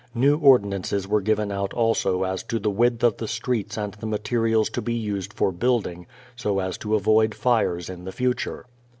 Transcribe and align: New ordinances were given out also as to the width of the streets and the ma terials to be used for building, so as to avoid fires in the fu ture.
New 0.15 0.35
ordinances 0.39 1.07
were 1.07 1.21
given 1.21 1.51
out 1.51 1.73
also 1.75 2.23
as 2.23 2.41
to 2.41 2.57
the 2.57 2.71
width 2.71 3.03
of 3.03 3.17
the 3.17 3.27
streets 3.27 3.77
and 3.77 3.93
the 3.93 4.07
ma 4.07 4.17
terials 4.17 4.67
to 4.73 4.81
be 4.81 4.95
used 4.95 5.31
for 5.31 5.51
building, 5.51 6.07
so 6.35 6.57
as 6.57 6.75
to 6.79 6.95
avoid 6.95 7.35
fires 7.35 7.87
in 7.87 8.03
the 8.05 8.11
fu 8.11 8.33
ture. 8.33 8.65